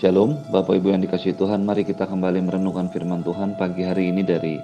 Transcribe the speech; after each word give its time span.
Shalom, 0.00 0.32
Bapak 0.48 0.80
Ibu 0.80 0.96
yang 0.96 1.04
dikasih 1.04 1.36
Tuhan, 1.36 1.60
mari 1.60 1.84
kita 1.84 2.08
kembali 2.08 2.40
merenungkan 2.48 2.88
firman 2.88 3.20
Tuhan 3.20 3.60
pagi 3.60 3.84
hari 3.84 4.08
ini 4.08 4.24
dari 4.24 4.56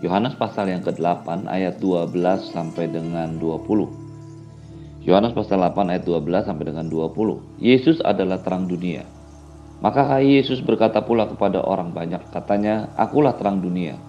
Yohanes 0.00 0.40
pasal 0.40 0.72
yang 0.72 0.80
ke-8 0.80 1.44
ayat 1.52 1.84
12 1.84 2.16
sampai 2.48 2.88
dengan 2.88 3.36
20. 3.36 5.04
Yohanes 5.04 5.36
pasal 5.36 5.60
8 5.60 5.84
ayat 5.84 6.08
12 6.08 6.48
sampai 6.48 6.64
dengan 6.64 6.88
20. 6.88 7.60
Yesus 7.60 8.00
adalah 8.00 8.40
terang 8.40 8.72
dunia. 8.72 9.04
Maka 9.84 10.16
Yesus 10.24 10.64
berkata 10.64 11.04
pula 11.04 11.28
kepada 11.28 11.60
orang 11.60 11.92
banyak, 11.92 12.32
katanya, 12.32 12.88
Akulah 12.96 13.36
terang 13.36 13.60
dunia. 13.60 14.00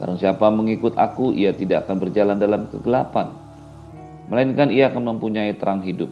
Barang 0.00 0.16
siapa 0.16 0.48
mengikut 0.48 0.96
aku, 0.96 1.36
ia 1.36 1.52
tidak 1.52 1.84
akan 1.84 2.00
berjalan 2.00 2.40
dalam 2.40 2.72
kegelapan, 2.72 3.36
melainkan 4.32 4.72
ia 4.72 4.88
akan 4.88 5.12
mempunyai 5.12 5.52
terang 5.60 5.84
hidup. 5.84 6.08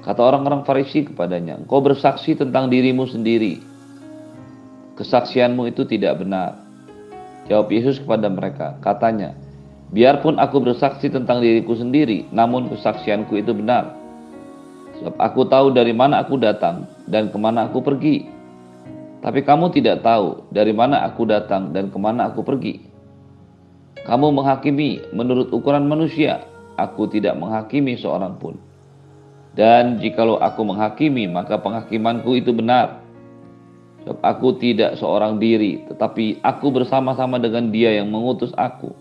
Kata 0.00 0.20
orang-orang 0.24 0.64
Farisi 0.64 1.04
kepadanya, 1.04 1.60
"Engkau 1.60 1.84
bersaksi 1.84 2.32
tentang 2.32 2.72
dirimu 2.72 3.04
sendiri. 3.04 3.60
Kesaksianmu 4.96 5.68
itu 5.68 5.84
tidak 5.84 6.24
benar." 6.24 6.56
Jawab 7.52 7.68
Yesus 7.68 8.00
kepada 8.00 8.32
mereka, 8.32 8.80
katanya, 8.80 9.36
"Biarpun 9.92 10.40
aku 10.40 10.64
bersaksi 10.64 11.12
tentang 11.12 11.44
diriku 11.44 11.76
sendiri, 11.76 12.24
namun 12.32 12.72
kesaksianku 12.72 13.36
itu 13.36 13.52
benar. 13.52 13.92
Sebab 15.00 15.20
aku 15.20 15.44
tahu 15.48 15.72
dari 15.76 15.92
mana 15.92 16.24
aku 16.24 16.40
datang 16.40 16.88
dan 17.04 17.28
ke 17.28 17.36
mana 17.36 17.68
aku 17.68 17.84
pergi. 17.84 18.24
Tapi 19.20 19.44
kamu 19.44 19.68
tidak 19.76 20.00
tahu 20.00 20.48
dari 20.48 20.72
mana 20.72 21.04
aku 21.04 21.28
datang 21.28 21.76
dan 21.76 21.92
ke 21.92 21.98
mana 22.00 22.32
aku 22.32 22.40
pergi. 22.40 22.88
Kamu 24.00 24.32
menghakimi 24.32 25.12
menurut 25.12 25.52
ukuran 25.52 25.84
manusia, 25.84 26.40
aku 26.80 27.04
tidak 27.04 27.36
menghakimi 27.36 28.00
seorang 28.00 28.40
pun." 28.40 28.69
Dan 29.54 29.98
jikalau 29.98 30.38
aku 30.38 30.62
menghakimi, 30.62 31.26
maka 31.26 31.58
penghakimanku 31.58 32.38
itu 32.38 32.54
benar. 32.54 33.02
Sebab 34.06 34.22
aku 34.22 34.56
tidak 34.56 34.96
seorang 34.96 35.36
diri, 35.36 35.84
tetapi 35.90 36.40
aku 36.40 36.72
bersama-sama 36.72 37.36
dengan 37.36 37.68
dia 37.68 38.00
yang 38.00 38.08
mengutus 38.08 38.54
aku. 38.56 38.94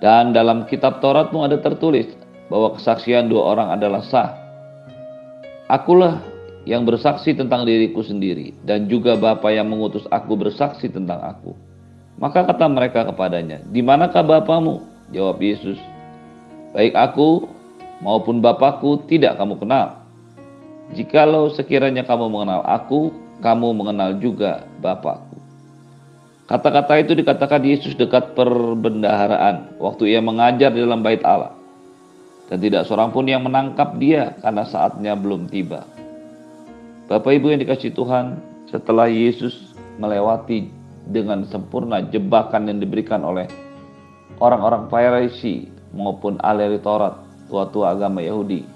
Dan 0.00 0.32
dalam 0.32 0.64
kitab 0.70 1.02
Tauratmu 1.04 1.44
ada 1.44 1.60
tertulis 1.60 2.08
bahwa 2.48 2.78
kesaksian 2.78 3.28
dua 3.28 3.56
orang 3.56 3.68
adalah 3.74 4.00
sah. 4.06 4.30
Akulah 5.66 6.22
yang 6.64 6.86
bersaksi 6.86 7.34
tentang 7.34 7.66
diriku 7.66 8.00
sendiri, 8.06 8.54
dan 8.62 8.86
juga 8.86 9.18
Bapa 9.18 9.50
yang 9.50 9.68
mengutus 9.68 10.06
aku 10.14 10.38
bersaksi 10.38 10.86
tentang 10.86 11.18
aku. 11.20 11.52
Maka 12.16 12.48
kata 12.48 12.64
mereka 12.70 13.04
kepadanya, 13.12 13.60
di 13.68 13.84
manakah 13.84 14.24
Bapamu? 14.24 14.80
Jawab 15.14 15.38
Yesus, 15.38 15.78
baik 16.74 16.96
aku 16.96 17.46
maupun 18.00 18.44
Bapakku 18.44 19.04
tidak 19.08 19.40
kamu 19.40 19.60
kenal. 19.60 20.04
Jikalau 20.94 21.50
sekiranya 21.50 22.06
kamu 22.06 22.30
mengenal 22.30 22.62
aku, 22.62 23.10
kamu 23.42 23.74
mengenal 23.74 24.16
juga 24.22 24.64
Bapakku. 24.78 25.36
Kata-kata 26.46 27.02
itu 27.02 27.18
dikatakan 27.18 27.58
Yesus 27.66 27.98
dekat 27.98 28.38
perbendaharaan 28.38 29.82
waktu 29.82 30.14
ia 30.14 30.22
mengajar 30.22 30.70
di 30.70 30.78
dalam 30.78 31.02
bait 31.02 31.18
Allah. 31.26 31.50
Dan 32.46 32.62
tidak 32.62 32.86
seorang 32.86 33.10
pun 33.10 33.26
yang 33.26 33.42
menangkap 33.42 33.98
dia 33.98 34.38
karena 34.38 34.62
saatnya 34.62 35.18
belum 35.18 35.50
tiba. 35.50 35.82
Bapak 37.10 37.34
Ibu 37.42 37.50
yang 37.50 37.58
dikasih 37.66 37.90
Tuhan, 37.90 38.38
setelah 38.70 39.10
Yesus 39.10 39.74
melewati 39.98 40.70
dengan 41.10 41.42
sempurna 41.50 42.06
jebakan 42.06 42.70
yang 42.70 42.78
diberikan 42.78 43.26
oleh 43.26 43.50
orang-orang 44.38 44.86
Farisi 44.86 45.66
maupun 45.90 46.38
ahli 46.46 46.78
Taurat 46.78 47.25
tua-tua 47.46 47.94
agama 47.94 48.22
Yahudi 48.22 48.66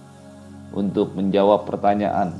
untuk 0.75 1.15
menjawab 1.19 1.67
pertanyaan 1.67 2.35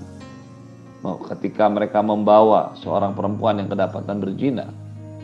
ketika 1.33 1.65
mereka 1.67 2.05
membawa 2.05 2.77
seorang 2.77 3.17
perempuan 3.17 3.57
yang 3.57 3.69
kedapatan 3.73 4.21
berzina. 4.21 4.69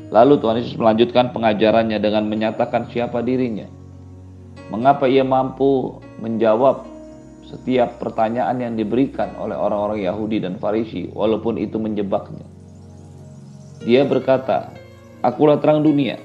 Lalu 0.08 0.38
Tuhan 0.38 0.56
Yesus 0.62 0.78
melanjutkan 0.78 1.34
pengajarannya 1.34 1.98
dengan 1.98 2.30
menyatakan 2.30 2.88
siapa 2.88 3.20
dirinya. 3.20 3.66
Mengapa 4.70 5.10
ia 5.10 5.26
mampu 5.26 5.98
menjawab 6.22 6.86
setiap 7.46 8.02
pertanyaan 8.02 8.58
yang 8.58 8.74
diberikan 8.74 9.34
oleh 9.38 9.54
orang-orang 9.54 10.02
Yahudi 10.02 10.42
dan 10.42 10.58
Farisi 10.58 11.10
walaupun 11.14 11.58
itu 11.58 11.78
menjebaknya. 11.78 12.46
Dia 13.86 14.02
berkata, 14.02 14.74
Akulah 15.22 15.58
terang 15.62 15.82
dunia. 15.82 16.18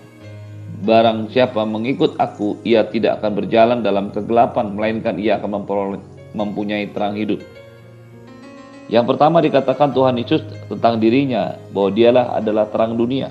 Barang 0.81 1.29
siapa 1.29 1.61
mengikut 1.61 2.17
aku, 2.17 2.57
ia 2.65 2.81
tidak 2.89 3.21
akan 3.21 3.37
berjalan 3.37 3.79
dalam 3.85 4.09
kegelapan, 4.09 4.73
melainkan 4.73 5.21
ia 5.21 5.37
akan 5.37 5.61
memperoleh, 5.61 6.01
mempunyai 6.33 6.89
terang 6.89 7.13
hidup. 7.13 7.37
Yang 8.89 9.13
pertama 9.13 9.45
dikatakan 9.45 9.93
Tuhan 9.93 10.17
Yesus 10.17 10.41
tentang 10.65 10.97
dirinya, 10.97 11.53
bahwa 11.69 11.93
dialah 11.93 12.25
adalah 12.33 12.65
terang 12.73 12.97
dunia. 12.97 13.29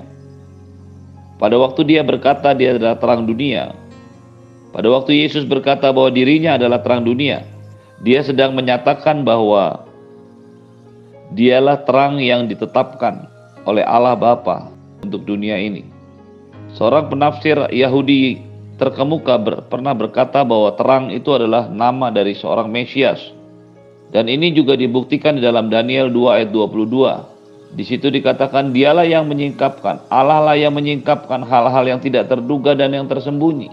Pada 1.35 1.59
waktu 1.59 1.83
dia 1.83 2.07
berkata 2.07 2.55
dia 2.55 2.71
adalah 2.71 2.95
terang 2.95 3.27
dunia, 3.27 3.75
pada 4.71 4.87
waktu 4.87 5.19
Yesus 5.19 5.43
berkata 5.43 5.91
bahwa 5.91 6.07
dirinya 6.07 6.55
adalah 6.55 6.79
terang 6.79 7.03
dunia, 7.03 7.43
dia 7.99 8.23
sedang 8.23 8.55
menyatakan 8.55 9.27
bahwa 9.27 9.83
dialah 11.35 11.83
terang 11.83 12.23
yang 12.23 12.47
ditetapkan 12.47 13.27
oleh 13.67 13.83
Allah 13.83 14.15
Bapa 14.15 14.71
untuk 15.03 15.27
dunia 15.27 15.59
ini. 15.59 15.90
Seorang 16.71 17.11
penafsir 17.11 17.59
Yahudi 17.67 18.39
terkemuka 18.79 19.35
ber, 19.35 19.67
pernah 19.67 19.91
berkata 19.91 20.41
bahwa 20.47 20.71
terang 20.79 21.11
itu 21.11 21.29
adalah 21.35 21.67
nama 21.67 22.07
dari 22.09 22.31
seorang 22.31 22.71
Mesias. 22.71 23.19
Dan 24.11 24.27
ini 24.27 24.51
juga 24.55 24.75
dibuktikan 24.75 25.39
di 25.39 25.43
dalam 25.43 25.67
Daniel 25.67 26.07
2 26.11 26.35
ayat 26.41 26.49
22. 26.51 27.75
Di 27.75 27.83
situ 27.87 28.11
dikatakan 28.11 28.75
dialah 28.75 29.07
yang 29.07 29.27
menyingkapkan, 29.31 30.03
Allah 30.11 30.43
lah 30.43 30.59
yang 30.59 30.75
menyingkapkan 30.75 31.43
hal-hal 31.47 31.87
yang 31.87 31.99
tidak 32.03 32.27
terduga 32.27 32.75
dan 32.75 32.91
yang 32.91 33.07
tersembunyi. 33.07 33.71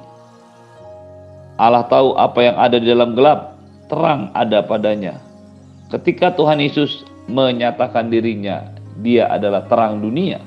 Allah 1.59 1.83
tahu 1.91 2.15
apa 2.15 2.39
yang 2.39 2.55
ada 2.55 2.79
di 2.79 2.87
dalam 2.87 3.19
gelap, 3.19 3.59
terang 3.91 4.31
ada 4.39 4.63
padanya. 4.63 5.19
Ketika 5.91 6.31
Tuhan 6.39 6.63
Yesus 6.63 7.03
menyatakan 7.27 8.07
dirinya, 8.07 8.63
dia 9.03 9.27
adalah 9.27 9.67
terang 9.67 9.99
dunia 9.99 10.39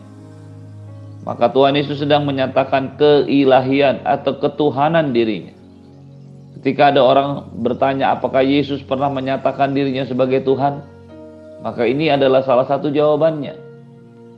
maka 1.22 1.54
Tuhan 1.54 1.78
Yesus 1.78 2.02
sedang 2.02 2.26
menyatakan 2.26 2.98
keilahian 2.98 4.02
atau 4.02 4.42
ketuhanan 4.42 5.14
dirinya. 5.14 5.54
Ketika 6.58 6.94
ada 6.94 7.02
orang 7.02 7.50
bertanya 7.62 8.14
apakah 8.14 8.42
Yesus 8.42 8.82
pernah 8.86 9.09
menyatakan 9.09 9.74
dirinya 9.74 10.06
sebagai 10.06 10.42
Tuhan, 10.46 10.82
maka 11.62 11.86
ini 11.86 12.09
adalah 12.09 12.42
salah 12.42 12.66
satu 12.66 12.90
jawabannya. 12.90 13.54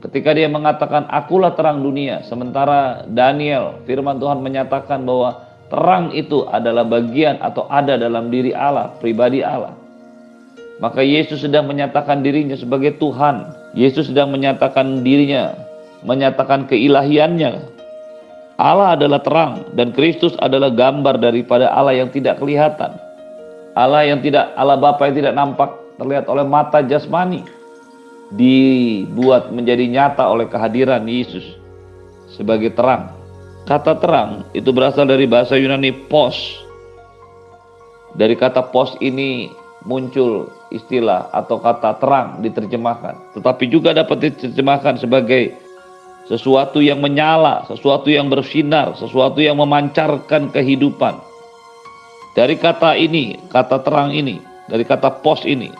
Ketika 0.04 0.36
dia 0.36 0.48
mengatakan 0.52 1.08
akulah 1.08 1.56
terang 1.56 1.80
dunia, 1.80 2.20
sementara 2.28 3.08
Daniel 3.08 3.80
firman 3.88 4.20
Tuhan 4.20 4.44
menyatakan 4.44 5.00
bahwa 5.08 5.40
terang 5.72 6.12
itu 6.12 6.44
adalah 6.44 6.84
bagian 6.84 7.40
atau 7.40 7.64
ada 7.72 7.96
dalam 7.96 8.28
diri 8.28 8.52
Allah, 8.52 8.92
pribadi 9.00 9.40
Allah. 9.40 9.72
Maka 10.84 11.00
Yesus 11.00 11.40
sedang 11.40 11.64
menyatakan 11.64 12.20
dirinya 12.20 12.52
sebagai 12.60 13.00
Tuhan. 13.00 13.48
Yesus 13.72 14.12
sedang 14.12 14.28
menyatakan 14.28 15.00
dirinya 15.00 15.63
menyatakan 16.04 16.68
keilahiannya. 16.68 17.72
Allah 18.54 18.94
adalah 18.94 19.18
terang 19.18 19.66
dan 19.74 19.90
Kristus 19.90 20.38
adalah 20.38 20.70
gambar 20.70 21.18
daripada 21.18 21.74
Allah 21.74 21.98
yang 21.98 22.12
tidak 22.14 22.38
kelihatan. 22.38 22.94
Allah 23.74 24.06
yang 24.06 24.22
tidak 24.22 24.54
Allah 24.54 24.78
Bapa 24.78 25.10
yang 25.10 25.18
tidak 25.18 25.34
nampak 25.34 25.74
terlihat 25.98 26.30
oleh 26.30 26.46
mata 26.46 26.78
jasmani 26.86 27.42
dibuat 28.30 29.50
menjadi 29.50 29.90
nyata 29.90 30.30
oleh 30.30 30.46
kehadiran 30.46 31.02
Yesus 31.02 31.42
sebagai 32.30 32.70
terang. 32.78 33.10
Kata 33.66 33.98
terang 33.98 34.46
itu 34.54 34.70
berasal 34.70 35.10
dari 35.10 35.26
bahasa 35.26 35.58
Yunani 35.58 35.90
pos. 36.06 36.62
Dari 38.14 38.38
kata 38.38 38.70
pos 38.70 38.94
ini 39.02 39.50
muncul 39.82 40.46
istilah 40.70 41.34
atau 41.34 41.58
kata 41.58 41.98
terang 41.98 42.38
diterjemahkan, 42.38 43.34
tetapi 43.34 43.66
juga 43.66 43.90
dapat 43.90 44.30
diterjemahkan 44.30 45.02
sebagai 45.02 45.63
sesuatu 46.24 46.80
yang 46.80 47.04
menyala, 47.04 47.68
sesuatu 47.68 48.08
yang 48.08 48.32
bersinar, 48.32 48.96
sesuatu 48.96 49.40
yang 49.44 49.60
memancarkan 49.60 50.48
kehidupan. 50.52 51.20
Dari 52.34 52.56
kata 52.58 52.96
ini, 52.98 53.38
kata 53.52 53.84
terang 53.84 54.10
ini, 54.10 54.40
dari 54.66 54.82
kata 54.82 55.22
pos 55.22 55.44
ini, 55.46 55.70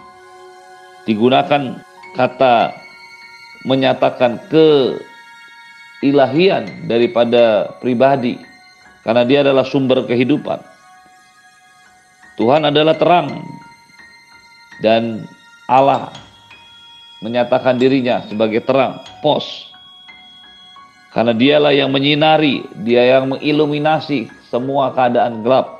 digunakan 1.08 1.80
kata 2.14 2.70
menyatakan 3.64 4.38
keilahian 5.98 6.68
daripada 6.86 7.74
pribadi, 7.80 8.38
karena 9.02 9.24
dia 9.24 9.40
adalah 9.42 9.64
sumber 9.64 10.04
kehidupan. 10.06 10.60
Tuhan 12.38 12.68
adalah 12.68 12.94
terang, 13.00 13.32
dan 14.84 15.26
Allah 15.66 16.12
menyatakan 17.24 17.80
dirinya 17.80 18.20
sebagai 18.28 18.60
terang, 18.62 19.00
pos 19.24 19.73
karena 21.14 21.30
dialah 21.30 21.70
yang 21.70 21.94
menyinari, 21.94 22.66
dia 22.82 23.06
yang 23.06 23.30
mengiluminasi 23.30 24.26
semua 24.50 24.90
keadaan 24.90 25.46
gelap. 25.46 25.78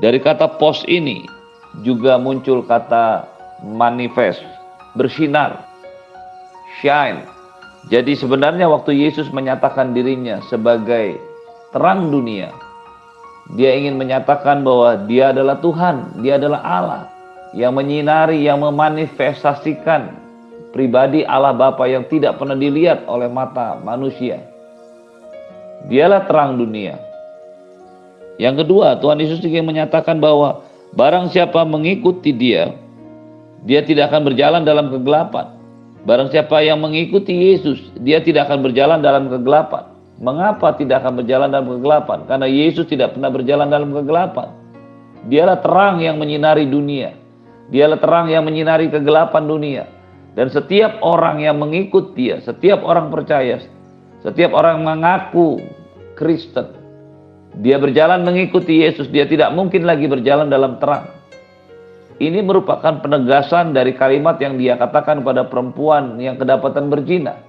Dari 0.00 0.16
kata 0.16 0.56
pos 0.56 0.80
ini 0.88 1.28
juga 1.84 2.16
muncul 2.16 2.64
kata 2.64 3.28
manifest, 3.60 4.40
bersinar, 4.96 5.60
shine. 6.80 7.20
Jadi 7.92 8.16
sebenarnya 8.16 8.64
waktu 8.64 8.96
Yesus 8.96 9.28
menyatakan 9.28 9.92
dirinya 9.92 10.40
sebagai 10.48 11.20
terang 11.76 12.08
dunia, 12.08 12.48
dia 13.60 13.76
ingin 13.76 14.00
menyatakan 14.00 14.64
bahwa 14.64 15.04
dia 15.04 15.36
adalah 15.36 15.60
Tuhan, 15.60 16.24
dia 16.24 16.40
adalah 16.40 16.64
Allah 16.64 17.02
yang 17.52 17.76
menyinari, 17.76 18.40
yang 18.40 18.64
memanifestasikan 18.64 20.29
pribadi 20.70 21.26
Allah 21.26 21.54
Bapa 21.54 21.86
yang 21.86 22.06
tidak 22.06 22.38
pernah 22.38 22.58
dilihat 22.58 23.06
oleh 23.06 23.26
mata 23.30 23.78
manusia. 23.82 24.42
Dialah 25.90 26.28
terang 26.28 26.60
dunia. 26.60 26.98
Yang 28.40 28.64
kedua, 28.64 28.96
Tuhan 29.00 29.20
Yesus 29.20 29.44
ingin 29.44 29.68
menyatakan 29.68 30.16
bahwa 30.16 30.64
barang 30.96 31.28
siapa 31.32 31.60
mengikuti 31.68 32.32
dia, 32.32 32.72
dia 33.68 33.84
tidak 33.84 34.08
akan 34.12 34.32
berjalan 34.32 34.62
dalam 34.64 34.88
kegelapan. 34.88 35.60
Barang 36.00 36.32
siapa 36.32 36.64
yang 36.64 36.80
mengikuti 36.80 37.36
Yesus, 37.36 37.76
dia 38.00 38.24
tidak 38.24 38.48
akan 38.48 38.64
berjalan 38.64 39.04
dalam 39.04 39.28
kegelapan. 39.28 39.84
Mengapa 40.20 40.76
tidak 40.76 41.04
akan 41.04 41.20
berjalan 41.20 41.48
dalam 41.52 41.68
kegelapan? 41.68 42.24
Karena 42.24 42.48
Yesus 42.48 42.88
tidak 42.88 43.16
pernah 43.16 43.28
berjalan 43.28 43.68
dalam 43.68 43.92
kegelapan. 43.92 44.48
Dialah 45.28 45.60
terang 45.60 46.00
yang 46.00 46.16
menyinari 46.16 46.64
dunia. 46.64 47.12
Dialah 47.68 48.00
terang 48.00 48.32
yang 48.32 48.44
menyinari 48.44 48.88
kegelapan 48.88 49.44
dunia. 49.44 49.84
Dan 50.38 50.46
setiap 50.46 51.02
orang 51.02 51.42
yang 51.42 51.58
mengikut 51.58 52.14
dia, 52.14 52.38
setiap 52.42 52.86
orang 52.86 53.10
percaya, 53.10 53.58
setiap 54.22 54.54
orang 54.54 54.86
mengaku 54.86 55.58
Kristen, 56.14 56.70
dia 57.58 57.82
berjalan 57.82 58.22
mengikuti 58.22 58.86
Yesus, 58.86 59.10
dia 59.10 59.26
tidak 59.26 59.50
mungkin 59.58 59.82
lagi 59.82 60.06
berjalan 60.06 60.46
dalam 60.46 60.78
terang. 60.78 61.10
Ini 62.20 62.44
merupakan 62.44 63.00
penegasan 63.00 63.72
dari 63.72 63.96
kalimat 63.96 64.36
yang 64.38 64.60
dia 64.60 64.76
katakan 64.76 65.24
pada 65.24 65.48
perempuan 65.48 66.20
yang 66.20 66.36
kedapatan 66.36 66.92
berzina. 66.92 67.40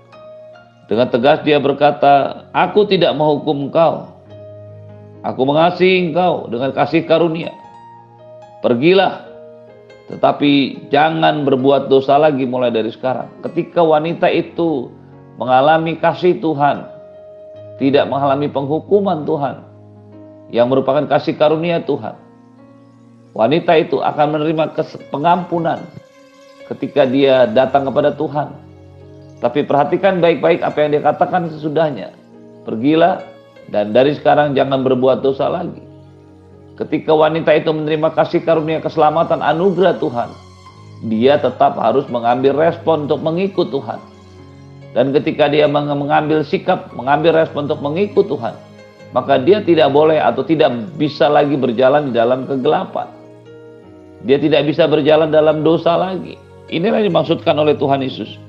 Dengan 0.88 1.12
tegas 1.12 1.44
dia 1.44 1.60
berkata, 1.60 2.48
Aku 2.56 2.88
tidak 2.88 3.14
menghukum 3.14 3.68
engkau. 3.68 4.12
Aku 5.22 5.46
mengasihi 5.46 6.10
engkau 6.10 6.50
dengan 6.50 6.74
kasih 6.74 7.06
karunia. 7.06 7.54
Pergilah, 8.64 9.31
tetapi 10.12 10.86
jangan 10.92 11.48
berbuat 11.48 11.88
dosa 11.88 12.20
lagi 12.20 12.44
mulai 12.44 12.70
dari 12.70 12.92
sekarang. 12.92 13.32
Ketika 13.42 13.80
wanita 13.80 14.28
itu 14.28 14.92
mengalami 15.40 15.96
kasih 15.96 16.38
Tuhan, 16.44 16.84
tidak 17.80 18.06
mengalami 18.12 18.52
penghukuman 18.52 19.24
Tuhan, 19.24 19.56
yang 20.52 20.68
merupakan 20.68 21.08
kasih 21.08 21.40
karunia 21.40 21.80
Tuhan, 21.88 22.20
Wanita 23.32 23.80
itu 23.80 24.04
akan 24.04 24.36
menerima 24.36 24.76
pengampunan 25.08 25.80
ketika 26.68 27.08
dia 27.08 27.48
datang 27.48 27.88
kepada 27.88 28.12
Tuhan. 28.12 28.52
Tapi 29.40 29.64
perhatikan 29.64 30.20
baik-baik 30.20 30.60
apa 30.62 30.78
yang 30.84 31.00
dia 31.00 31.04
katakan 31.04 31.48
sesudahnya. 31.48 32.12
Pergilah 32.68 33.24
dan 33.72 33.96
dari 33.96 34.14
sekarang 34.20 34.52
jangan 34.52 34.84
berbuat 34.84 35.24
dosa 35.24 35.48
lagi. 35.48 35.91
Ketika 36.82 37.14
wanita 37.14 37.54
itu 37.54 37.70
menerima 37.70 38.10
kasih 38.18 38.42
karunia 38.42 38.82
keselamatan 38.82 39.38
anugerah 39.46 40.02
Tuhan, 40.02 40.34
dia 41.06 41.38
tetap 41.38 41.78
harus 41.78 42.10
mengambil 42.10 42.58
respon 42.58 43.06
untuk 43.06 43.22
mengikut 43.22 43.70
Tuhan. 43.70 44.02
Dan 44.98 45.14
ketika 45.14 45.46
dia 45.46 45.70
mengambil 45.70 46.42
sikap, 46.42 46.90
mengambil 46.98 47.38
respon 47.38 47.70
untuk 47.70 47.86
mengikut 47.86 48.26
Tuhan, 48.26 48.58
maka 49.14 49.38
dia 49.38 49.62
tidak 49.62 49.94
boleh 49.94 50.18
atau 50.18 50.42
tidak 50.42 50.74
bisa 50.98 51.30
lagi 51.30 51.54
berjalan 51.54 52.10
di 52.10 52.18
dalam 52.18 52.50
kegelapan. 52.50 53.06
Dia 54.26 54.42
tidak 54.42 54.66
bisa 54.66 54.90
berjalan 54.90 55.30
dalam 55.30 55.62
dosa 55.62 55.94
lagi. 55.94 56.34
Inilah 56.74 57.06
yang 57.06 57.14
dimaksudkan 57.14 57.62
oleh 57.62 57.78
Tuhan 57.78 58.02
Yesus. 58.02 58.42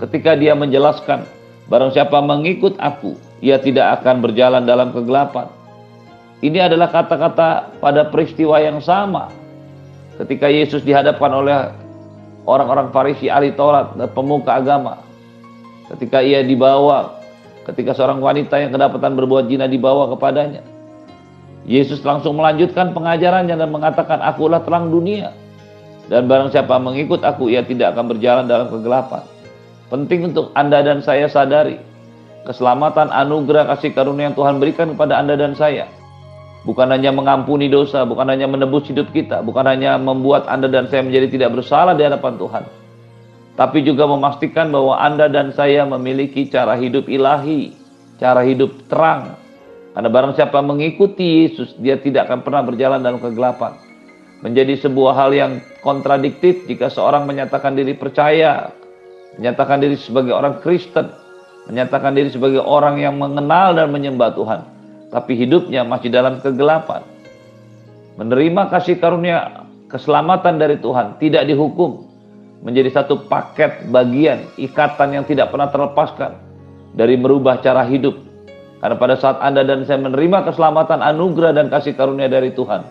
Ketika 0.00 0.40
dia 0.40 0.56
menjelaskan, 0.56 1.20
barang 1.68 1.92
siapa 1.92 2.16
mengikut 2.16 2.80
aku, 2.80 3.12
ia 3.44 3.60
tidak 3.60 4.00
akan 4.00 4.24
berjalan 4.24 4.64
dalam 4.64 4.88
kegelapan. 4.88 5.57
Ini 6.38 6.70
adalah 6.70 6.88
kata-kata 6.90 7.80
pada 7.82 8.06
peristiwa 8.06 8.62
yang 8.62 8.78
sama. 8.78 9.30
Ketika 10.18 10.46
Yesus 10.46 10.86
dihadapkan 10.86 11.30
oleh 11.34 11.74
orang-orang 12.46 12.94
Farisi, 12.94 13.26
ahli 13.26 13.54
Taurat, 13.54 13.94
dan 13.98 14.10
pemuka 14.10 14.58
agama. 14.58 15.02
Ketika 15.94 16.22
ia 16.22 16.42
dibawa, 16.46 17.18
ketika 17.66 17.94
seorang 17.94 18.22
wanita 18.22 18.54
yang 18.58 18.70
kedapatan 18.70 19.18
berbuat 19.18 19.50
zina 19.50 19.66
dibawa 19.66 20.10
kepadanya 20.14 20.62
Yesus 21.68 22.00
langsung 22.00 22.40
melanjutkan 22.40 22.96
pengajarannya 22.96 23.52
dan 23.52 23.68
mengatakan, 23.68 24.24
Akulah 24.24 24.64
terang 24.64 24.88
dunia. 24.88 25.36
Dan 26.08 26.24
barang 26.24 26.48
siapa 26.48 26.80
mengikut 26.80 27.20
aku, 27.20 27.52
ia 27.52 27.60
tidak 27.60 27.92
akan 27.92 28.16
berjalan 28.16 28.48
dalam 28.48 28.72
kegelapan. 28.72 29.20
Penting 29.92 30.32
untuk 30.32 30.48
Anda 30.56 30.80
dan 30.80 31.04
saya 31.04 31.28
sadari, 31.28 31.76
keselamatan 32.48 33.12
anugerah 33.12 33.68
kasih 33.76 33.92
karunia 33.92 34.32
yang 34.32 34.36
Tuhan 34.36 34.56
berikan 34.56 34.96
kepada 34.96 35.20
Anda 35.20 35.36
dan 35.36 35.52
saya. 35.52 35.84
Bukan 36.66 36.90
hanya 36.90 37.14
mengampuni 37.14 37.70
dosa, 37.70 38.02
bukan 38.02 38.28
hanya 38.34 38.50
menebus 38.50 38.90
hidup 38.90 39.14
kita, 39.14 39.40
bukan 39.46 39.64
hanya 39.66 39.94
membuat 39.96 40.50
Anda 40.50 40.66
dan 40.66 40.90
saya 40.90 41.06
menjadi 41.06 41.38
tidak 41.38 41.50
bersalah 41.58 41.94
di 41.94 42.02
hadapan 42.02 42.34
Tuhan. 42.34 42.64
Tapi 43.58 43.78
juga 43.82 44.06
memastikan 44.06 44.70
bahwa 44.70 44.98
Anda 44.98 45.26
dan 45.30 45.54
saya 45.54 45.86
memiliki 45.86 46.46
cara 46.50 46.74
hidup 46.78 47.06
ilahi, 47.06 47.74
cara 48.18 48.42
hidup 48.42 48.74
terang, 48.90 49.38
karena 49.98 50.14
barang 50.14 50.38
siapa 50.38 50.62
mengikuti 50.62 51.42
Yesus, 51.42 51.74
dia 51.82 51.98
tidak 51.98 52.30
akan 52.30 52.46
pernah 52.46 52.62
berjalan 52.62 53.02
dalam 53.02 53.18
kegelapan. 53.18 53.74
Menjadi 54.46 54.78
sebuah 54.86 55.18
hal 55.18 55.34
yang 55.34 55.52
kontradiktif 55.82 56.62
jika 56.70 56.86
seorang 56.86 57.26
menyatakan 57.26 57.74
diri 57.74 57.98
percaya, 57.98 58.70
menyatakan 59.34 59.82
diri 59.82 59.98
sebagai 59.98 60.38
orang 60.38 60.62
Kristen, 60.62 61.10
menyatakan 61.66 62.14
diri 62.14 62.30
sebagai 62.30 62.62
orang 62.62 63.02
yang 63.02 63.18
mengenal 63.18 63.74
dan 63.74 63.90
menyembah 63.90 64.38
Tuhan, 64.38 64.60
tapi 65.08 65.36
hidupnya 65.36 65.84
masih 65.84 66.12
dalam 66.12 66.40
kegelapan. 66.40 67.04
Menerima 68.18 68.68
kasih 68.72 68.98
karunia 68.98 69.64
keselamatan 69.88 70.58
dari 70.58 70.76
Tuhan, 70.82 71.16
tidak 71.22 71.46
dihukum, 71.46 72.04
menjadi 72.66 73.02
satu 73.02 73.30
paket 73.30 73.86
bagian 73.88 74.42
ikatan 74.58 75.14
yang 75.14 75.24
tidak 75.24 75.54
pernah 75.54 75.70
terlepaskan 75.70 76.34
dari 76.98 77.14
merubah 77.14 77.62
cara 77.62 77.86
hidup 77.86 78.28
karena 78.78 78.94
pada 78.94 79.18
saat 79.18 79.42
Anda 79.42 79.66
dan 79.66 79.82
saya 79.82 79.98
menerima 79.98 80.46
keselamatan, 80.46 81.02
anugerah 81.02 81.50
dan 81.50 81.66
kasih 81.66 81.98
karunia 81.98 82.30
dari 82.30 82.54
Tuhan, 82.54 82.86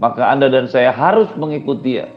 maka 0.00 0.32
Anda 0.32 0.48
dan 0.48 0.72
saya 0.72 0.88
harus 0.88 1.28
mengikuti 1.36 2.00
Dia. 2.00 2.08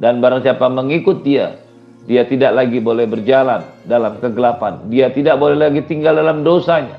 Dan 0.00 0.20
barang 0.20 0.44
siapa 0.44 0.66
mengikut 0.68 1.24
Dia, 1.24 1.56
dia 2.04 2.26
tidak 2.26 2.52
lagi 2.52 2.82
boleh 2.82 3.06
berjalan 3.08 3.62
dalam 3.86 4.18
kegelapan. 4.18 4.84
Dia 4.92 5.08
tidak 5.14 5.38
boleh 5.38 5.68
lagi 5.68 5.80
tinggal 5.86 6.18
dalam 6.18 6.42
dosanya. 6.44 6.98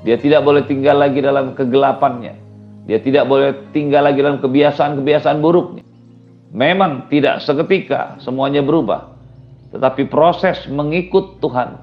Dia 0.00 0.16
tidak 0.16 0.44
boleh 0.44 0.64
tinggal 0.64 0.96
lagi 0.96 1.20
dalam 1.20 1.52
kegelapannya. 1.52 2.34
Dia 2.88 2.98
tidak 3.04 3.28
boleh 3.28 3.70
tinggal 3.76 4.08
lagi 4.08 4.24
dalam 4.24 4.40
kebiasaan-kebiasaan 4.40 5.38
buruknya. 5.44 5.84
Memang 6.50 7.06
tidak 7.12 7.44
seketika 7.44 8.18
semuanya 8.18 8.64
berubah. 8.64 9.14
Tetapi 9.70 10.10
proses 10.10 10.66
mengikut 10.66 11.38
Tuhan 11.38 11.78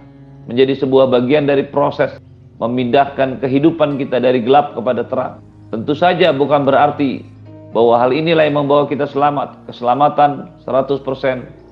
menjadi 0.49 0.75
sebuah 0.83 1.07
bagian 1.07 1.47
dari 1.47 1.63
proses 1.69 2.19
memindahkan 2.57 3.39
kehidupan 3.39 3.95
kita 4.01 4.17
dari 4.19 4.43
gelap 4.43 4.73
kepada 4.75 5.05
terang. 5.05 5.33
Tentu 5.71 5.93
saja 5.93 6.33
bukan 6.33 6.65
berarti 6.67 7.23
bahwa 7.71 8.01
hal 8.01 8.11
inilah 8.11 8.43
yang 8.49 8.65
membawa 8.65 8.89
kita 8.89 9.05
selamat. 9.07 9.69
Keselamatan 9.69 10.51
100% 10.65 10.99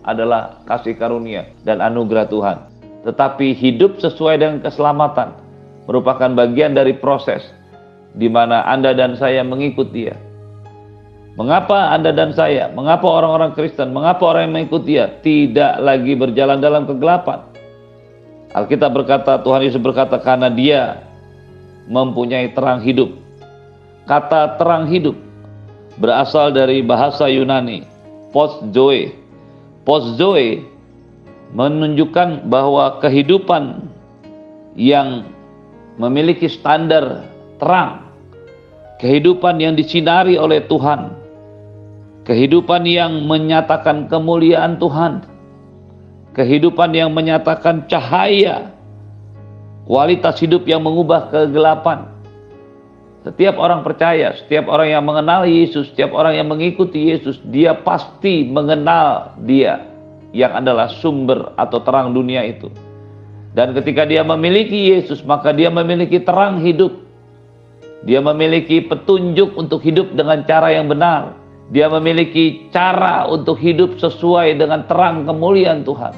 adalah 0.06 0.62
kasih 0.70 0.96
karunia 0.96 1.50
dan 1.66 1.82
anugerah 1.82 2.30
Tuhan. 2.30 2.58
Tetapi 3.04 3.58
hidup 3.58 3.98
sesuai 4.00 4.40
dengan 4.40 4.58
keselamatan 4.62 5.45
merupakan 5.86 6.30
bagian 6.34 6.74
dari 6.74 6.98
proses 6.98 7.42
di 8.16 8.32
mana 8.32 8.64
Anda 8.66 8.96
dan 8.96 9.20
saya 9.20 9.44
mengikut 9.44 9.92
Dia. 9.92 10.16
Mengapa 11.36 11.92
Anda 11.92 12.16
dan 12.16 12.32
saya, 12.32 12.72
mengapa 12.72 13.04
orang-orang 13.12 13.52
Kristen, 13.60 13.92
mengapa 13.92 14.24
orang 14.24 14.48
yang 14.48 14.54
mengikut 14.56 14.84
Dia 14.88 15.06
tidak 15.20 15.84
lagi 15.84 16.16
berjalan 16.16 16.64
dalam 16.64 16.88
kegelapan? 16.88 17.44
Alkitab 18.56 18.96
berkata, 18.96 19.44
Tuhan 19.44 19.68
Yesus 19.68 19.84
berkata 19.84 20.16
karena 20.16 20.48
dia 20.48 21.04
mempunyai 21.92 22.56
terang 22.56 22.80
hidup. 22.80 23.12
Kata 24.08 24.56
terang 24.56 24.88
hidup 24.88 25.20
berasal 26.00 26.56
dari 26.56 26.80
bahasa 26.80 27.28
Yunani, 27.28 27.84
post 28.32 28.64
zoe. 28.72 29.12
Post 29.84 30.16
zoe 30.16 30.64
menunjukkan 31.52 32.48
bahwa 32.48 33.04
kehidupan 33.04 33.92
yang 34.80 35.35
memiliki 35.96 36.52
standar 36.52 37.28
terang, 37.60 38.12
kehidupan 39.00 39.60
yang 39.60 39.76
disinari 39.76 40.36
oleh 40.36 40.64
Tuhan, 40.68 41.16
kehidupan 42.28 42.84
yang 42.84 43.24
menyatakan 43.28 44.12
kemuliaan 44.12 44.76
Tuhan, 44.80 45.24
kehidupan 46.36 46.92
yang 46.92 47.16
menyatakan 47.16 47.88
cahaya, 47.88 48.76
kualitas 49.88 50.36
hidup 50.44 50.68
yang 50.68 50.84
mengubah 50.84 51.32
kegelapan. 51.32 52.12
Setiap 53.26 53.58
orang 53.58 53.82
percaya, 53.82 54.38
setiap 54.38 54.70
orang 54.70 54.94
yang 54.94 55.02
mengenal 55.02 55.50
Yesus, 55.50 55.90
setiap 55.90 56.14
orang 56.14 56.38
yang 56.38 56.46
mengikuti 56.46 57.10
Yesus, 57.10 57.42
dia 57.50 57.74
pasti 57.74 58.46
mengenal 58.46 59.34
Dia 59.42 59.82
yang 60.30 60.54
adalah 60.54 60.94
sumber 61.02 61.56
atau 61.58 61.82
terang 61.82 62.14
dunia 62.14 62.46
itu. 62.46 62.70
Dan 63.56 63.72
ketika 63.72 64.04
dia 64.04 64.20
memiliki 64.20 64.92
Yesus, 64.92 65.24
maka 65.24 65.56
dia 65.56 65.72
memiliki 65.72 66.20
terang 66.20 66.60
hidup. 66.60 66.92
Dia 68.04 68.20
memiliki 68.20 68.84
petunjuk 68.84 69.56
untuk 69.56 69.80
hidup 69.80 70.12
dengan 70.12 70.44
cara 70.44 70.76
yang 70.76 70.92
benar. 70.92 71.40
Dia 71.72 71.88
memiliki 71.88 72.68
cara 72.70 73.26
untuk 73.26 73.58
hidup 73.58 73.98
sesuai 73.98 74.60
dengan 74.60 74.84
terang 74.86 75.24
kemuliaan 75.24 75.88
Tuhan. 75.88 76.14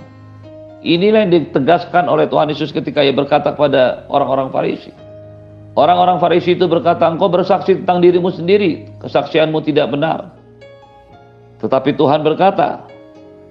Inilah 0.82 1.30
yang 1.30 1.32
ditegaskan 1.32 2.10
oleh 2.10 2.26
Tuhan 2.26 2.50
Yesus 2.50 2.74
ketika 2.74 3.06
ia 3.06 3.14
berkata 3.14 3.54
kepada 3.54 4.10
orang-orang 4.10 4.50
Farisi. 4.50 4.92
Orang-orang 5.78 6.18
Farisi 6.18 6.58
itu 6.58 6.66
berkata, 6.66 7.06
engkau 7.06 7.30
bersaksi 7.30 7.78
tentang 7.78 8.02
dirimu 8.02 8.34
sendiri, 8.34 8.90
kesaksianmu 8.98 9.62
tidak 9.62 9.94
benar. 9.94 10.34
Tetapi 11.62 11.94
Tuhan 11.94 12.26
berkata, 12.26 12.82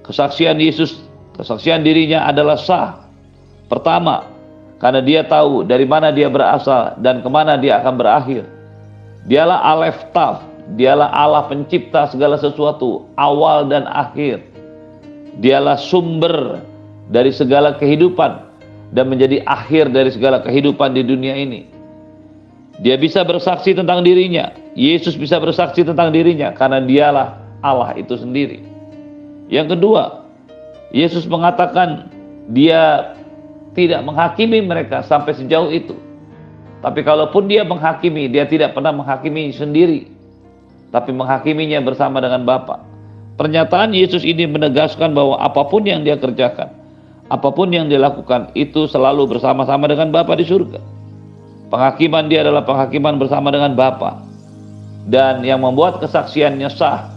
kesaksian 0.02 0.58
Yesus, 0.58 1.06
kesaksian 1.38 1.86
dirinya 1.86 2.26
adalah 2.26 2.58
sah. 2.58 3.05
Pertama, 3.66 4.30
karena 4.78 5.00
dia 5.00 5.22
tahu 5.24 5.64
dari 5.64 5.88
mana 5.88 6.12
dia 6.12 6.28
berasal 6.28 6.94
dan 7.00 7.24
ke 7.24 7.28
mana 7.32 7.56
dia 7.56 7.80
akan 7.80 7.94
berakhir. 7.96 8.44
Dialah 9.26 9.58
Aleph 9.74 10.00
Taf, 10.14 10.44
dialah 10.78 11.10
Allah 11.10 11.50
pencipta 11.50 12.06
segala 12.06 12.38
sesuatu, 12.38 13.10
awal 13.18 13.66
dan 13.66 13.88
akhir. 13.90 14.44
Dialah 15.42 15.76
sumber 15.80 16.62
dari 17.10 17.34
segala 17.34 17.74
kehidupan 17.74 18.46
dan 18.94 19.10
menjadi 19.10 19.42
akhir 19.44 19.90
dari 19.90 20.14
segala 20.14 20.40
kehidupan 20.46 20.94
di 20.94 21.02
dunia 21.02 21.34
ini. 21.34 21.66
Dia 22.76 23.00
bisa 23.00 23.24
bersaksi 23.24 23.72
tentang 23.72 24.04
dirinya. 24.04 24.52
Yesus 24.76 25.16
bisa 25.16 25.40
bersaksi 25.40 25.80
tentang 25.80 26.12
dirinya 26.12 26.52
karena 26.52 26.84
dialah 26.84 27.40
Allah 27.64 27.96
itu 27.96 28.14
sendiri. 28.20 28.60
Yang 29.48 29.78
kedua, 29.78 30.28
Yesus 30.92 31.24
mengatakan 31.24 32.12
dia 32.52 33.16
tidak 33.76 34.00
menghakimi 34.02 34.64
mereka 34.64 35.04
sampai 35.04 35.36
sejauh 35.36 35.68
itu. 35.68 35.92
Tapi 36.80 37.04
kalaupun 37.04 37.44
dia 37.44 37.60
menghakimi, 37.62 38.32
dia 38.32 38.48
tidak 38.48 38.72
pernah 38.72 38.96
menghakimi 38.96 39.52
sendiri, 39.52 40.08
tapi 40.88 41.12
menghakiminya 41.12 41.84
bersama 41.84 42.24
dengan 42.24 42.48
Bapa. 42.48 42.80
Pernyataan 43.36 43.92
Yesus 43.92 44.24
ini 44.24 44.48
menegaskan 44.48 45.12
bahwa 45.12 45.36
apa 45.36 45.60
pun 45.68 45.84
yang 45.84 46.00
dia 46.00 46.16
kerjakan, 46.16 46.72
apa 47.28 47.48
pun 47.52 47.68
yang 47.68 47.90
dia 47.90 48.00
lakukan 48.00 48.54
itu 48.56 48.88
selalu 48.88 49.36
bersama-sama 49.36 49.90
dengan 49.90 50.08
Bapa 50.08 50.32
di 50.38 50.46
surga. 50.46 50.80
Penghakiman 51.66 52.30
dia 52.30 52.46
adalah 52.46 52.62
penghakiman 52.62 53.18
bersama 53.18 53.50
dengan 53.50 53.74
Bapa. 53.74 54.22
Dan 55.06 55.42
yang 55.42 55.62
membuat 55.62 55.98
kesaksiannya 55.98 56.70
sah 56.70 57.10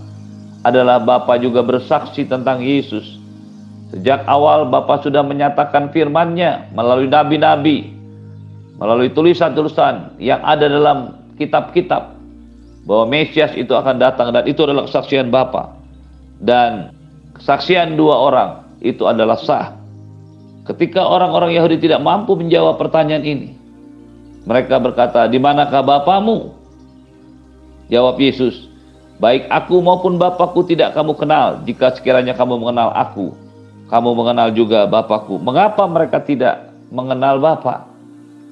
adalah 0.66 0.98
Bapa 0.98 1.38
juga 1.38 1.62
bersaksi 1.62 2.26
tentang 2.26 2.62
Yesus. 2.62 3.19
Sejak 3.90 4.22
awal 4.30 4.70
Bapa 4.70 5.02
sudah 5.02 5.26
menyatakan 5.26 5.90
firman-Nya 5.90 6.70
melalui 6.78 7.10
nabi-nabi, 7.10 7.90
melalui 8.78 9.10
tulisan-tulisan 9.10 10.14
yang 10.22 10.46
ada 10.46 10.70
dalam 10.70 11.18
kitab-kitab 11.42 12.14
bahwa 12.86 13.06
Mesias 13.10 13.54
itu 13.58 13.74
akan 13.74 13.98
datang 13.98 14.30
dan 14.30 14.46
itu 14.46 14.62
adalah 14.62 14.86
kesaksian 14.86 15.34
Bapa. 15.34 15.74
Dan 16.38 16.94
kesaksian 17.34 17.98
dua 17.98 18.16
orang 18.30 18.50
itu 18.86 19.10
adalah 19.10 19.36
sah. 19.42 19.74
Ketika 20.70 21.02
orang-orang 21.02 21.58
Yahudi 21.58 21.82
tidak 21.82 22.06
mampu 22.06 22.38
menjawab 22.38 22.78
pertanyaan 22.78 23.26
ini, 23.26 23.58
mereka 24.46 24.78
berkata, 24.78 25.26
di 25.26 25.42
manakah 25.42 25.82
Bapamu? 25.82 26.54
Jawab 27.90 28.22
Yesus, 28.22 28.70
baik 29.18 29.50
aku 29.50 29.82
maupun 29.82 30.22
Bapakku 30.22 30.62
tidak 30.70 30.94
kamu 30.94 31.18
kenal. 31.18 31.58
Jika 31.66 31.98
sekiranya 31.98 32.38
kamu 32.38 32.62
mengenal 32.62 32.94
aku, 32.94 33.34
kamu 33.90 34.10
mengenal 34.14 34.54
juga 34.54 34.86
Bapakku. 34.86 35.42
Mengapa 35.42 35.90
mereka 35.90 36.22
tidak 36.22 36.70
mengenal 36.94 37.42
Bapa? 37.42 37.90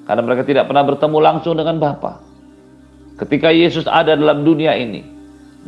Karena 0.09 0.21
mereka 0.25 0.43
tidak 0.43 0.65
pernah 0.65 0.81
bertemu 0.81 1.17
langsung 1.21 1.53
dengan 1.53 1.77
Bapa. 1.77 2.17
Ketika 3.21 3.53
Yesus 3.53 3.85
ada 3.85 4.17
dalam 4.17 4.41
dunia 4.41 4.73
ini, 4.73 5.05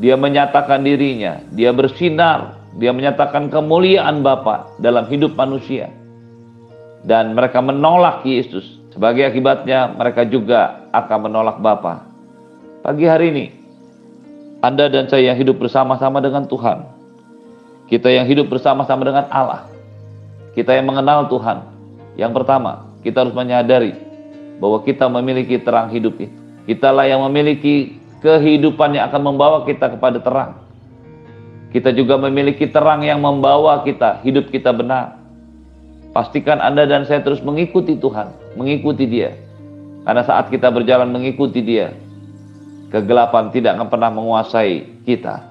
dia 0.02 0.18
menyatakan 0.18 0.82
dirinya, 0.82 1.42
dia 1.54 1.70
bersinar, 1.70 2.58
dia 2.82 2.90
menyatakan 2.90 3.50
kemuliaan 3.54 4.26
Bapa 4.26 4.70
dalam 4.82 5.06
hidup 5.10 5.38
manusia. 5.38 5.94
Dan 7.06 7.38
mereka 7.38 7.62
menolak 7.62 8.26
Yesus 8.26 8.82
sebagai 8.90 9.30
akibatnya 9.30 9.94
mereka 9.94 10.26
juga 10.26 10.90
akan 10.94 11.30
menolak 11.30 11.62
Bapa. 11.62 12.10
Pagi 12.82 13.06
hari 13.06 13.26
ini, 13.32 13.46
Anda 14.66 14.90
dan 14.90 15.06
saya 15.08 15.32
yang 15.34 15.38
hidup 15.38 15.62
bersama-sama 15.62 16.20
dengan 16.24 16.50
Tuhan. 16.50 16.99
Kita 17.90 18.06
yang 18.06 18.30
hidup 18.30 18.54
bersama-sama 18.54 19.02
dengan 19.02 19.26
Allah. 19.34 19.66
Kita 20.54 20.78
yang 20.78 20.86
mengenal 20.86 21.26
Tuhan. 21.26 21.66
Yang 22.14 22.32
pertama, 22.38 22.86
kita 23.02 23.26
harus 23.26 23.34
menyadari 23.34 23.98
bahwa 24.62 24.86
kita 24.86 25.10
memiliki 25.10 25.58
terang 25.58 25.90
hidup 25.90 26.14
itu. 26.22 26.30
Kitalah 26.70 27.10
yang 27.10 27.26
memiliki 27.26 27.98
kehidupan 28.22 28.94
yang 28.94 29.10
akan 29.10 29.34
membawa 29.34 29.66
kita 29.66 29.90
kepada 29.90 30.22
terang. 30.22 30.62
Kita 31.74 31.90
juga 31.90 32.22
memiliki 32.22 32.70
terang 32.70 33.02
yang 33.02 33.26
membawa 33.26 33.82
kita, 33.82 34.22
hidup 34.22 34.54
kita 34.54 34.70
benar. 34.70 35.18
Pastikan 36.14 36.62
Anda 36.62 36.86
dan 36.86 37.10
saya 37.10 37.26
terus 37.26 37.42
mengikuti 37.42 37.98
Tuhan, 37.98 38.54
mengikuti 38.54 39.10
Dia. 39.10 39.34
Karena 40.06 40.22
saat 40.26 40.54
kita 40.54 40.70
berjalan 40.70 41.10
mengikuti 41.10 41.62
Dia, 41.66 41.94
kegelapan 42.94 43.50
tidak 43.50 43.82
akan 43.82 43.88
pernah 43.90 44.14
menguasai 44.14 45.06
kita. 45.10 45.49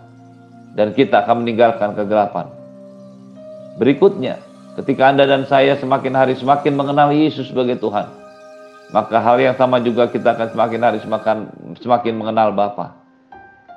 Dan 0.77 0.93
kita 0.93 1.25
akan 1.25 1.45
meninggalkan 1.47 1.97
kegelapan. 1.97 2.49
Berikutnya, 3.79 4.43
ketika 4.75 5.11
Anda 5.11 5.25
dan 5.25 5.47
saya 5.47 5.79
semakin 5.79 6.13
hari 6.19 6.35
semakin 6.35 6.75
mengenal 6.75 7.15
Yesus 7.15 7.51
sebagai 7.51 7.79
Tuhan, 7.79 8.11
maka 8.91 9.21
hal 9.21 9.37
yang 9.37 9.55
sama 9.55 9.79
juga 9.85 10.09
kita 10.09 10.33
akan 10.33 10.49
semakin 10.51 10.81
hari 10.81 10.99
semakin, 11.05 11.39
semakin 11.79 12.15
mengenal 12.17 12.57
Bapa. 12.57 12.97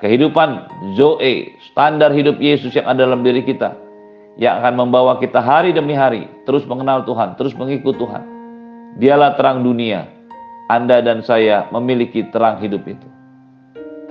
Kehidupan 0.01 0.65
Zoe, 0.97 1.53
standar 1.69 2.09
hidup 2.09 2.41
Yesus 2.41 2.73
yang 2.73 2.89
ada 2.89 3.05
dalam 3.05 3.21
diri 3.21 3.45
kita, 3.45 3.77
yang 4.39 4.63
akan 4.63 4.87
membawa 4.87 5.19
kita 5.19 5.37
hari 5.37 5.75
demi 5.75 5.93
hari 5.93 6.25
terus 6.49 6.65
mengenal 6.65 7.05
Tuhan, 7.05 7.37
terus 7.37 7.53
mengikut 7.53 7.99
Tuhan. 7.99 8.23
Dialah 8.97 9.37
terang 9.37 9.61
dunia. 9.61 10.07
Anda 10.71 11.03
dan 11.03 11.19
saya 11.21 11.67
memiliki 11.69 12.31
terang 12.31 12.63
hidup 12.63 12.87
itu. 12.87 13.10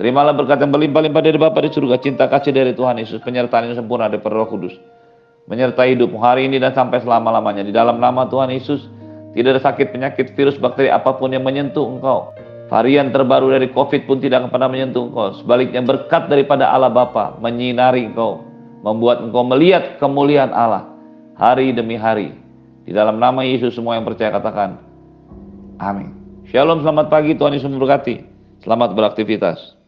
Terimalah 0.00 0.32
berkat 0.32 0.56
yang 0.64 0.72
berlimpah-limpah 0.72 1.20
dari 1.20 1.36
Bapa 1.36 1.60
di 1.60 1.68
surga, 1.76 2.00
cinta 2.00 2.24
kasih 2.24 2.56
dari 2.56 2.72
Tuhan 2.72 2.96
Yesus, 2.96 3.20
penyertaan 3.20 3.68
yang 3.68 3.76
sempurna 3.76 4.08
dari 4.08 4.24
Roh 4.24 4.48
Kudus. 4.48 4.72
Menyertai 5.44 5.92
hidupmu 5.92 6.16
hari 6.16 6.48
ini 6.48 6.56
dan 6.56 6.72
sampai 6.72 7.04
selama-lamanya. 7.04 7.60
Di 7.60 7.68
dalam 7.68 8.00
nama 8.00 8.24
Tuhan 8.24 8.48
Yesus, 8.48 8.88
tidak 9.36 9.60
ada 9.60 9.62
sakit, 9.68 9.92
penyakit, 9.92 10.32
virus, 10.32 10.56
bakteri 10.56 10.88
apa 10.88 11.20
pun 11.20 11.36
yang 11.36 11.44
menyentuh 11.44 11.84
engkau. 11.84 12.32
Varian 12.72 13.12
terbaru 13.12 13.52
dari 13.52 13.68
COVID 13.68 14.08
pun 14.08 14.24
tidak 14.24 14.40
akan 14.40 14.48
pernah 14.48 14.72
menyentuh 14.72 15.04
engkau. 15.04 15.36
Sebaliknya 15.36 15.84
berkat 15.84 16.32
daripada 16.32 16.72
Allah 16.72 16.88
Bapa 16.88 17.36
menyinari 17.36 18.08
engkau 18.08 18.40
membuat 18.80 19.20
engkau 19.20 19.44
melihat 19.44 20.00
kemuliaan 20.00 20.48
Allah 20.56 20.88
hari 21.36 21.76
demi 21.76 22.00
hari. 22.00 22.32
Di 22.88 22.96
dalam 22.96 23.20
nama 23.20 23.44
Yesus 23.44 23.76
semua 23.76 24.00
yang 24.00 24.08
percaya 24.08 24.32
katakan 24.32 24.80
amin. 25.76 26.16
Shalom, 26.48 26.80
selamat 26.80 27.12
pagi, 27.12 27.36
Tuhan 27.36 27.52
Yesus 27.52 27.68
memberkati. 27.68 28.16
Selamat 28.64 28.96
beraktivitas. 28.96 29.79